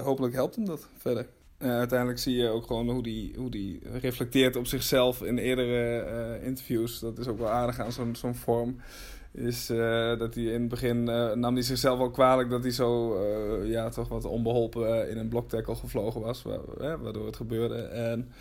[0.00, 1.26] hopelijk helpt hem dat verder.
[1.62, 6.98] Uiteindelijk zie je ook gewoon hoe die, hoe die reflecteert op zichzelf in eerdere interviews.
[6.98, 8.76] Dat is ook wel aardig aan zo'n zo'n vorm
[9.32, 12.72] is uh, dat hij in het begin uh, nam hij zichzelf wel kwalijk dat hij
[12.72, 16.42] zo uh, ja, toch wat onbeholpen in een bloktackle gevlogen was,
[16.76, 17.76] waardoor het gebeurde.
[17.82, 18.32] En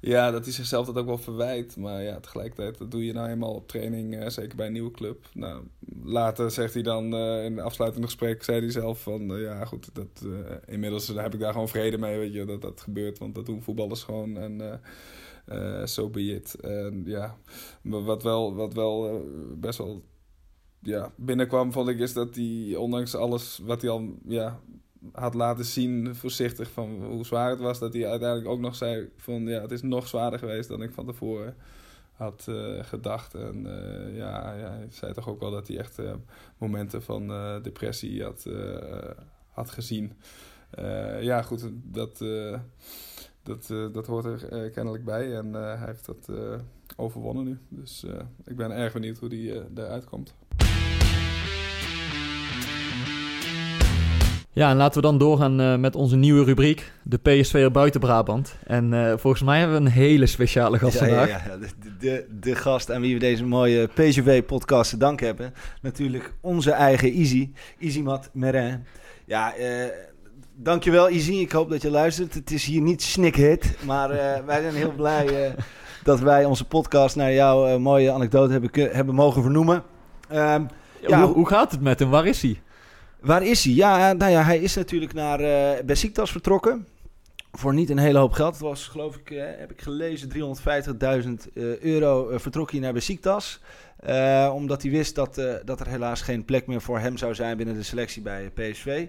[0.00, 1.76] ja, dat hij zichzelf dat ook wel verwijt.
[1.76, 5.28] Maar ja, tegelijkertijd, dat doe je nou eenmaal op training, zeker bij een nieuwe club.
[5.32, 5.62] Nou,
[6.04, 10.26] later zegt hij dan in het afsluitende gesprek, zei hij zelf van ja goed, dat,
[10.66, 13.18] inmiddels heb ik daar gewoon vrede mee, weet je, dat dat gebeurt.
[13.18, 14.80] Want dat doen voetballers gewoon en
[15.78, 16.54] zo so be it.
[16.54, 17.36] En ja,
[17.82, 19.24] wat wel, wat wel
[19.56, 20.02] best wel
[20.82, 24.60] ja, binnenkwam, vond ik, is dat hij, ondanks alles wat hij al ja,
[25.12, 29.08] had laten zien, voorzichtig van hoe zwaar het was, dat hij uiteindelijk ook nog zei
[29.16, 31.56] van ja, het is nog zwaarder geweest dan ik van tevoren
[32.12, 33.34] had uh, gedacht.
[33.34, 36.14] En uh, ja, ja, hij zei toch ook wel dat hij echt uh,
[36.58, 37.28] momenten van
[37.62, 38.46] depressie had,
[39.50, 40.12] had gezien.
[41.20, 42.18] ja, goed, dat,
[43.42, 46.30] dat, dat hoort er kennelijk bij en hij heeft dat
[46.96, 47.58] overwonnen nu.
[47.68, 48.04] Dus
[48.44, 50.34] ik ben erg benieuwd hoe die eruit komt.
[54.60, 58.54] Ja, en laten we dan doorgaan uh, met onze nieuwe rubriek, de PSV buiten Brabant.
[58.66, 61.28] En uh, volgens mij hebben we een hele speciale gast ja, vandaag.
[61.28, 61.56] Ja, ja.
[61.56, 61.68] De,
[61.98, 65.54] de, de, gast aan wie we deze mooie PSV-podcast te danken hebben.
[65.82, 68.84] Natuurlijk onze eigen Easy, Easymat Merin.
[69.24, 69.66] Ja, uh,
[70.54, 71.32] dankjewel Easy.
[71.32, 72.34] Ik hoop dat je luistert.
[72.34, 74.08] Het is hier niet snikhit, maar
[74.46, 75.54] wij zijn heel blij
[76.02, 79.82] dat wij onze podcast naar jouw mooie anekdote hebben, hebben mogen vernoemen.
[80.28, 80.62] Ehm,
[81.06, 82.10] ja, hoe, hoe gaat het met hem?
[82.10, 82.60] Waar is hij?
[83.20, 83.74] Waar is hij?
[83.74, 86.86] Ja, nou ja, hij is natuurlijk naar uh, Besiktas vertrokken.
[87.52, 88.52] Voor niet een hele hoop geld.
[88.52, 93.60] Het was, geloof ik, uh, heb ik gelezen, 350.000 uh, euro vertrok hij naar Besiktas.
[94.52, 97.74] omdat hij wist dat, dat er helaas geen plek meer voor hem zou zijn binnen
[97.74, 99.06] de selectie bij PSV.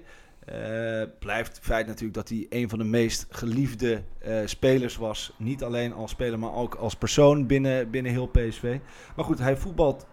[1.19, 4.01] blijft het feit natuurlijk dat hij een van de meest geliefde
[4.45, 5.33] spelers was.
[5.37, 8.77] Niet alleen als speler, maar ook als persoon binnen, binnen heel PSV.
[9.15, 10.05] Maar goed, hij voetbalt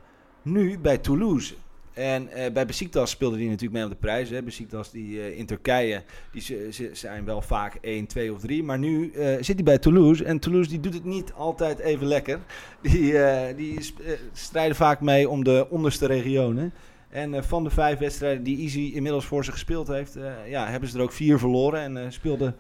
[0.42, 1.54] nu bij Toulouse.
[1.98, 4.30] En uh, bij Besiktas speelde hij natuurlijk mee op de prijs.
[4.30, 4.42] Hè.
[4.42, 8.62] Besiktas die, uh, in Turkije die ze, zijn wel vaak 1, 2 of 3.
[8.62, 10.24] Maar nu uh, zit hij bij Toulouse.
[10.24, 12.38] En Toulouse die doet het niet altijd even lekker.
[12.82, 13.14] Die,
[13.56, 13.94] die
[14.32, 16.72] strijden vaak mee om de onderste regionen.
[17.08, 20.18] En van de vijf wedstrijden die Easy inmiddels voor ze gespeeld heeft...
[20.48, 21.96] ja, hebben ze er ook vier verloren.
[21.96, 22.56] En speelden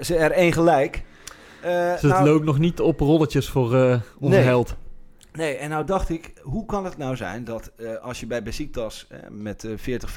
[0.00, 1.02] ze er één gelijk.
[1.62, 4.44] dus het nou, loopt nog niet op rolletjes voor onze nee.
[4.44, 4.76] held.
[5.32, 8.42] Nee, en nou dacht ik, hoe kan het nou zijn dat uh, als je bij
[8.42, 10.14] Besiktas uh, met uh, 40,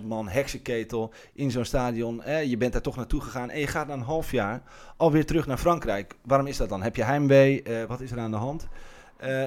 [0.00, 3.86] 50.000 man heksenketel in zo'n stadion, je bent daar toch naartoe gegaan en je gaat
[3.86, 4.62] na een half jaar
[4.96, 6.14] alweer terug naar Frankrijk.
[6.24, 6.82] Waarom is dat dan?
[6.82, 7.62] Heb je heimwee?
[7.62, 8.68] Eh, wat is er aan de hand?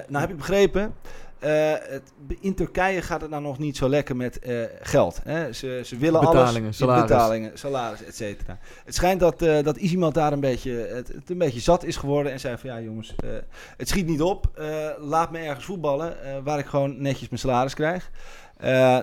[0.07, 0.95] nou heb ik begrepen,
[1.39, 5.19] uh, het, in Turkije gaat het nou nog niet zo lekker met uh, geld.
[5.23, 5.53] Hè?
[5.53, 6.77] Ze, ze willen betalingen, alles.
[6.77, 7.01] Salaris.
[7.01, 8.59] Betalingen, salaris, et cetera.
[8.85, 11.97] Het schijnt dat, uh, dat iemand daar een beetje, het, het, een beetje zat is
[11.97, 12.31] geworden.
[12.31, 13.15] En zei van ja jongens,
[13.77, 14.49] het schiet niet op.
[14.99, 18.11] laat me ergens voetballen waar ik gewoon netjes mijn salaris krijg.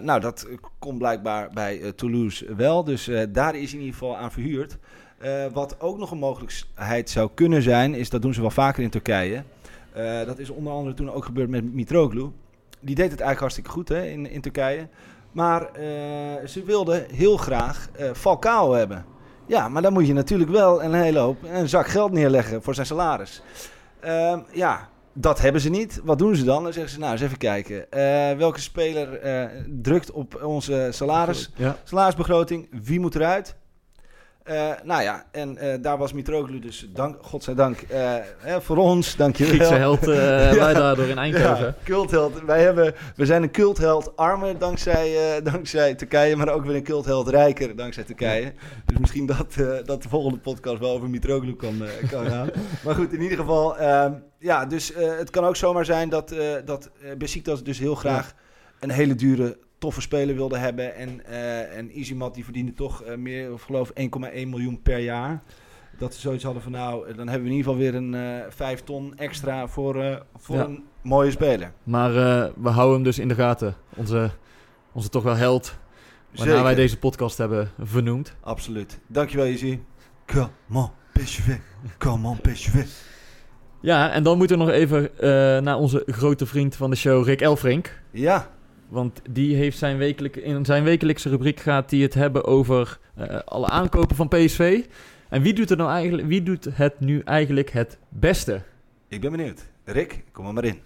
[0.03, 0.47] nou, dat
[0.79, 2.85] komt blijkbaar bij Toulouse wel.
[2.85, 4.79] Dus daar is in ieder geval aan verhuurd.
[5.53, 8.91] wat ook nog een mogelijkheid zou kunnen zijn, is dat doen ze wel vaker in
[8.91, 9.43] Turkije
[9.97, 12.31] uh, dat is onder andere toen ook gebeurd met Mitroglou.
[12.81, 14.89] Die deed het eigenlijk hartstikke goed hè, in, in Turkije.
[15.33, 15.79] Maar uh,
[16.47, 19.05] ze wilden heel graag uh, Falcao hebben.
[19.47, 22.75] Ja, maar dan moet je natuurlijk wel een hele hoop, een zak geld neerleggen voor
[22.75, 23.43] zijn salaris.
[24.05, 26.01] Uh, ja, dat hebben ze niet.
[26.05, 26.63] Wat doen ze dan?
[26.63, 27.87] Dan zeggen ze, nou eens even kijken.
[28.39, 29.21] welke speler
[29.69, 31.77] drukt op onze salaris, ja.
[31.85, 32.69] salarisbegroting?
[32.71, 33.57] Wie moet eruit?
[34.51, 38.17] Uh, nou ja, en uh, daar was Mitroglou dus, dank, godzijdank, uh,
[38.59, 39.55] voor ons, dankjewel.
[39.55, 40.55] Griekse held, ja.
[40.55, 41.65] wij daardoor in Eindhoven.
[41.65, 42.43] Ja, cultheld.
[42.43, 45.17] Wij hebben, we zijn een cultheld armer dankzij,
[45.53, 48.43] dankzij Turkije, maar ook weer een cultheld rijker dankzij Turkije.
[48.43, 48.53] Ja.
[48.87, 52.51] Dus misschien dat, dat de volgende podcast wel over Mitroglou kan, kan gaan.
[52.85, 56.91] maar goed, in ieder geval, ehm, ja, dus het kan ook zomaar zijn dat, dat
[57.19, 58.35] Besiktas dus heel graag
[58.81, 60.95] een hele dure toffe speler wilde hebben.
[60.95, 63.95] En, uh, en Easymat die verdiende toch uh, meer, of geloof 1,1
[64.31, 65.43] miljoen per jaar.
[65.99, 68.45] Dat ze zoiets hadden van nou, dan hebben we in ieder geval weer een uh,
[68.49, 70.65] 5 ton extra voor, voor, ja.
[70.65, 71.73] een, Mooie speler.
[71.83, 73.77] Maar eh, we houden hem dus in de gaten.
[73.97, 74.31] Onze,
[74.93, 75.77] onze toch wel held.
[76.31, 76.65] Waarna Zeker.
[76.65, 78.35] wij deze podcast hebben vernoemd.
[78.41, 78.99] Absoluut.
[79.07, 79.79] Dankjewel, Izzy.
[80.27, 81.57] Come on, PSV.
[81.99, 82.85] Come on, PSV.
[83.81, 85.29] Ja, en dan moeten we nog even eh,
[85.63, 88.01] naar onze grote vriend van de show, Rick Elfrink.
[88.11, 88.51] Ja,
[88.93, 93.39] Want die heeft zijn wekelijk, in zijn wekelijkse rubriek gaat hij het hebben over eh,
[93.45, 94.85] alle aankopen van PSV.
[95.29, 98.63] En wie doet, er nou eigenlijk, wie doet het nu eigenlijk het beste?
[99.09, 99.61] ik ben benieuwd.
[99.85, 100.81] Rick, kom er maar in.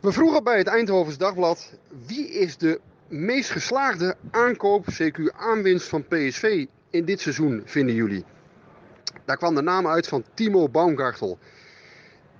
[0.00, 6.04] We vroegen bij het Eindhovens Dagblad wie is de meest geslaagde aankoop, CQ aanwinst van
[6.08, 8.24] PSV in dit seizoen, vinden jullie?
[9.24, 11.38] Daar kwam de naam uit van Timo Baumgartel.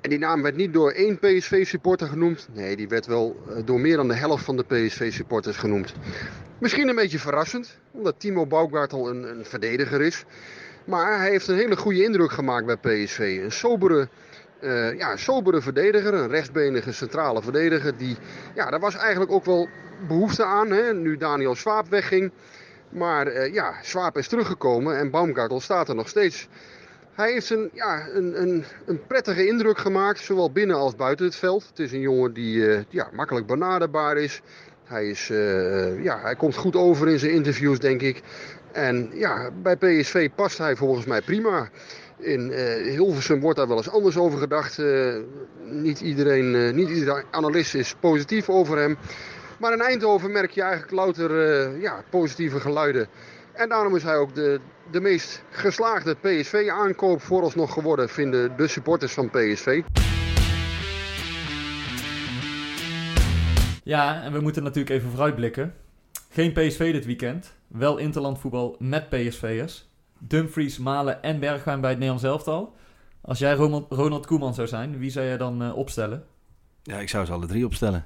[0.07, 2.49] En die naam werd niet door één PSV-supporter genoemd.
[2.53, 5.95] Nee, die werd wel eh, door meer dan de helft van de PSV-supporters genoemd.
[6.59, 10.25] Misschien een beetje verrassend, omdat Timo Baumgartel een, een verdediger is.
[10.85, 13.41] Maar hij heeft een hele goede indruk gemaakt bij PSV.
[13.43, 14.09] Een sobere
[14.61, 17.97] eh, ja, sobere verdediger, een rechtsbenige centrale verdediger.
[17.97, 18.17] Die,
[18.55, 19.69] ja, daar was eigenlijk ook wel
[20.09, 22.33] behoefte aan, hè, nu Daniel Swaap wegging.
[22.89, 26.49] Maar eh, ja, Swaap is teruggekomen en Baumgartel staat er nog steeds.
[27.17, 31.37] Hij heeft een, ja, een, een, een prettige indruk gemaakt, zowel binnen als buiten het
[31.37, 31.67] veld.
[31.69, 34.41] Het is een jongen die eh, ja, makkelijk benaderbaar is.
[34.85, 38.23] Hij, is eh, ja, hij komt goed over in zijn interviews, denk ik.
[38.73, 41.69] En ja, bij PSV past hij volgens mij prima.
[42.19, 44.83] In eh, Hilversum wordt daar wel eens anders over gedacht.
[45.65, 48.97] Niet, iedereen, niet iedere analist is positief over hem.
[49.59, 51.31] Maar in Eindhoven merk je eigenlijk louter
[51.81, 53.09] ja, positieve geluiden.
[53.57, 59.13] En daarom is hij ook de, de meest geslaagde PSV-aankoop vooralsnog geworden, vinden de supporters
[59.13, 59.83] van PSV.
[63.83, 65.75] Ja, en we moeten natuurlijk even vooruitblikken.
[66.31, 67.53] Geen PSV dit weekend.
[67.67, 69.89] Wel interlandvoetbal met PSV'ers.
[70.19, 72.75] Dumfries, Malen en Bergwijn bij het Nederlands elftal.
[73.21, 76.25] Als jij Ronald, Ronald Koeman zou zijn, wie zou jij dan eh, opstellen?
[76.83, 78.05] Ja, ik zou ze alle drie opstellen.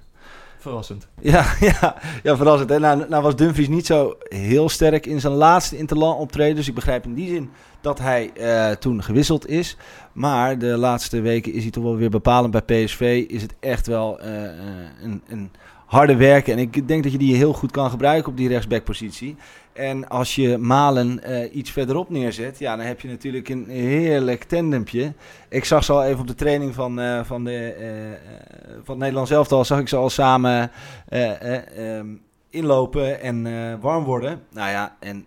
[0.60, 1.08] Verrassend.
[1.20, 2.70] Ja, ja, ja verrassend.
[2.70, 2.78] Hè?
[2.78, 6.56] Nou, nou was Dumfries niet zo heel sterk in zijn laatste interland optreden.
[6.56, 9.76] Dus ik begrijp in die zin dat hij eh, toen gewisseld is.
[10.12, 13.24] Maar de laatste weken is hij toch wel weer bepalend bij PSV.
[13.28, 14.54] Is het echt wel eh, eh,
[15.02, 15.50] een, een
[15.86, 16.52] harde werken.
[16.52, 19.36] En ik denk dat je die heel goed kan gebruiken op die rechtsbackpositie.
[19.72, 24.44] En als je Malen eh, iets verderop neerzet, ja, dan heb je natuurlijk een heerlijk
[24.44, 25.12] tandempje.
[25.48, 28.35] Ik zag ze al even op de training van, eh, van, de, eh,
[28.83, 30.70] van het Nederlands elftal, zag ik ze al samen
[31.09, 32.06] eh, eh, ehm,
[32.50, 34.42] inlopen en warm worden.
[34.52, 35.26] Nou ja, en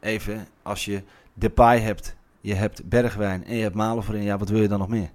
[0.00, 1.02] even, als je
[1.34, 4.78] Depay hebt, je hebt Bergwijn en je hebt Malen voorin, ja, wat wil je dan
[4.78, 5.10] nog meer?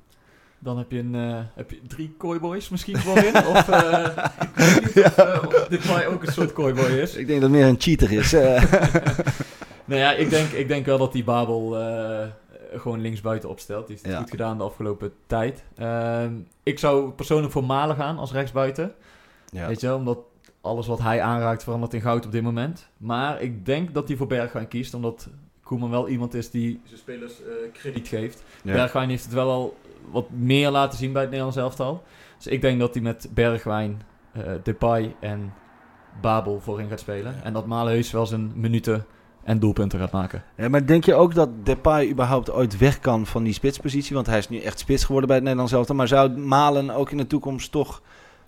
[0.60, 3.36] Dan heb je, een, eh, heb je drie kooiboys misschien voorin.
[3.56, 4.08] of uh,
[4.42, 7.16] ik weet niet of, eh, of dit mij ook een soort kooiboy is.
[7.16, 8.34] Ik denk dat het meer een cheater is.
[8.34, 8.64] eh.
[9.86, 12.28] Nou ja, ik denk, ik denk wel dat die Babel eh,
[12.74, 13.88] gewoon linksbuiten opstelt.
[13.88, 14.20] Die heeft het Ja.
[14.20, 15.64] goed gedaan de afgelopen tijd.
[15.78, 18.94] Ehm, ik zou persoonlijk voor Malen gaan als rechtsbuiten.
[19.52, 19.68] ja.
[19.68, 20.20] Weet je wel, omdat
[20.62, 22.88] alles wat hij aanraakt verandert in goud op dit moment.
[22.98, 25.28] Maar ik denk dat hij voor Bergwijn kiest, omdat
[25.64, 28.44] Koeman wel iemand is die zijn spelers eh, krediet geeft.
[28.64, 28.74] Ja.
[28.74, 29.78] Bergwijn heeft het wel al
[30.12, 32.04] wat meer laten zien bij het Nederlands elftal.
[32.38, 35.54] Dus ik denk dat hij met Bergwijn, eh Depay en
[36.22, 37.44] Babel voorin gaat spelen.
[37.44, 39.06] En dat Malen heus wel zijn minuten
[39.44, 40.44] en doelpunten gaat maken.
[40.58, 44.16] Ja, maar denk je ook dat Depay überhaupt ooit weg kan van die spitspositie?
[44.16, 45.96] Want hij is nu echt spits geworden bij het Nederlands elftal.
[45.96, 48.02] Maar zou Malen ook in de toekomst toch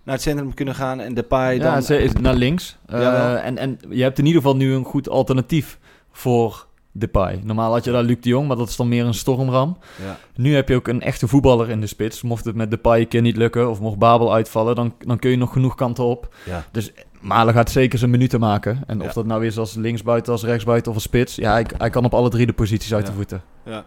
[0.04, 1.84] naar het centrum kunnen gaan en Depay Ja, dan...
[1.84, 2.78] ze is naar links.
[2.86, 5.80] Eh, en, en je hebt in ieder geval nu een goed alternatief
[6.12, 7.39] voor Depay.
[7.43, 9.77] Normaal had je daar Luc de Jong, maar dat is dan meer een stormram.
[10.04, 10.17] Ja.
[10.36, 12.21] Nu heb je ook een echte voetballer in de spits.
[12.21, 15.30] Mocht het met Depay een keer niet lukken of mocht Babel uitvallen, dan, dan kun
[15.30, 16.36] je nog genoeg kanten op.
[16.45, 16.63] Ja.
[16.71, 18.84] Dus Malen gaat zeker zijn minuten maken.
[18.88, 19.13] En of Ja.
[19.13, 21.36] dat nou is als linksbuiten, als rechtsbuiten of als spits.
[21.36, 23.10] Ja, hij, hij kan op alle drie de posities uit Ja.
[23.10, 23.41] de voeten.
[23.65, 23.84] Nou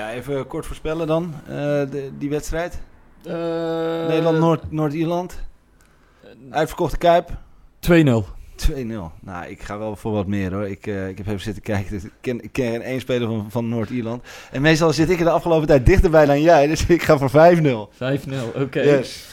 [0.00, 2.80] ja, even kort voorspellen dan, eh, de, die wedstrijd.
[3.24, 3.32] Eh,
[4.08, 5.40] Nederland-Noord- Noord-Ierland.
[6.50, 7.30] Uitverkochte Kuip.
[7.80, 8.24] 2-0.
[8.58, 8.72] 2-0.
[9.20, 10.68] Nou, ik ga wel voor wat meer hoor.
[10.68, 11.92] Ik, eh, ik heb even zitten kijken.
[11.92, 14.22] Dus ik, ken, ik ken één speler van, van Noord-Ierland.
[14.50, 16.66] En meestal zit ik er de afgelopen tijd dichterbij dan jij.
[16.66, 17.88] Dus ik ga voor 5-0.
[17.94, 18.80] 5-0, oké.
[18.80, 19.28] Yes.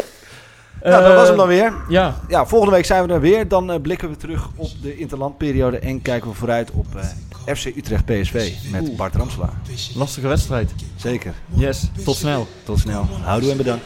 [0.84, 1.74] nou, dat was hem dan weer.
[1.90, 3.48] Ja, Ja, volgende week zijn we er weer.
[3.48, 7.66] Dan eh, blikken we terug op de interlandperiode en kijken we vooruit op eh, FC
[7.66, 9.54] Utrecht PSV met Bart Ramselaar.
[9.96, 10.74] lastige wedstrijd.
[10.96, 11.34] Zeker.
[11.48, 12.48] Yes, tot snel.
[12.64, 13.08] Tot snel.
[13.24, 13.86] Houdoe en bedankt.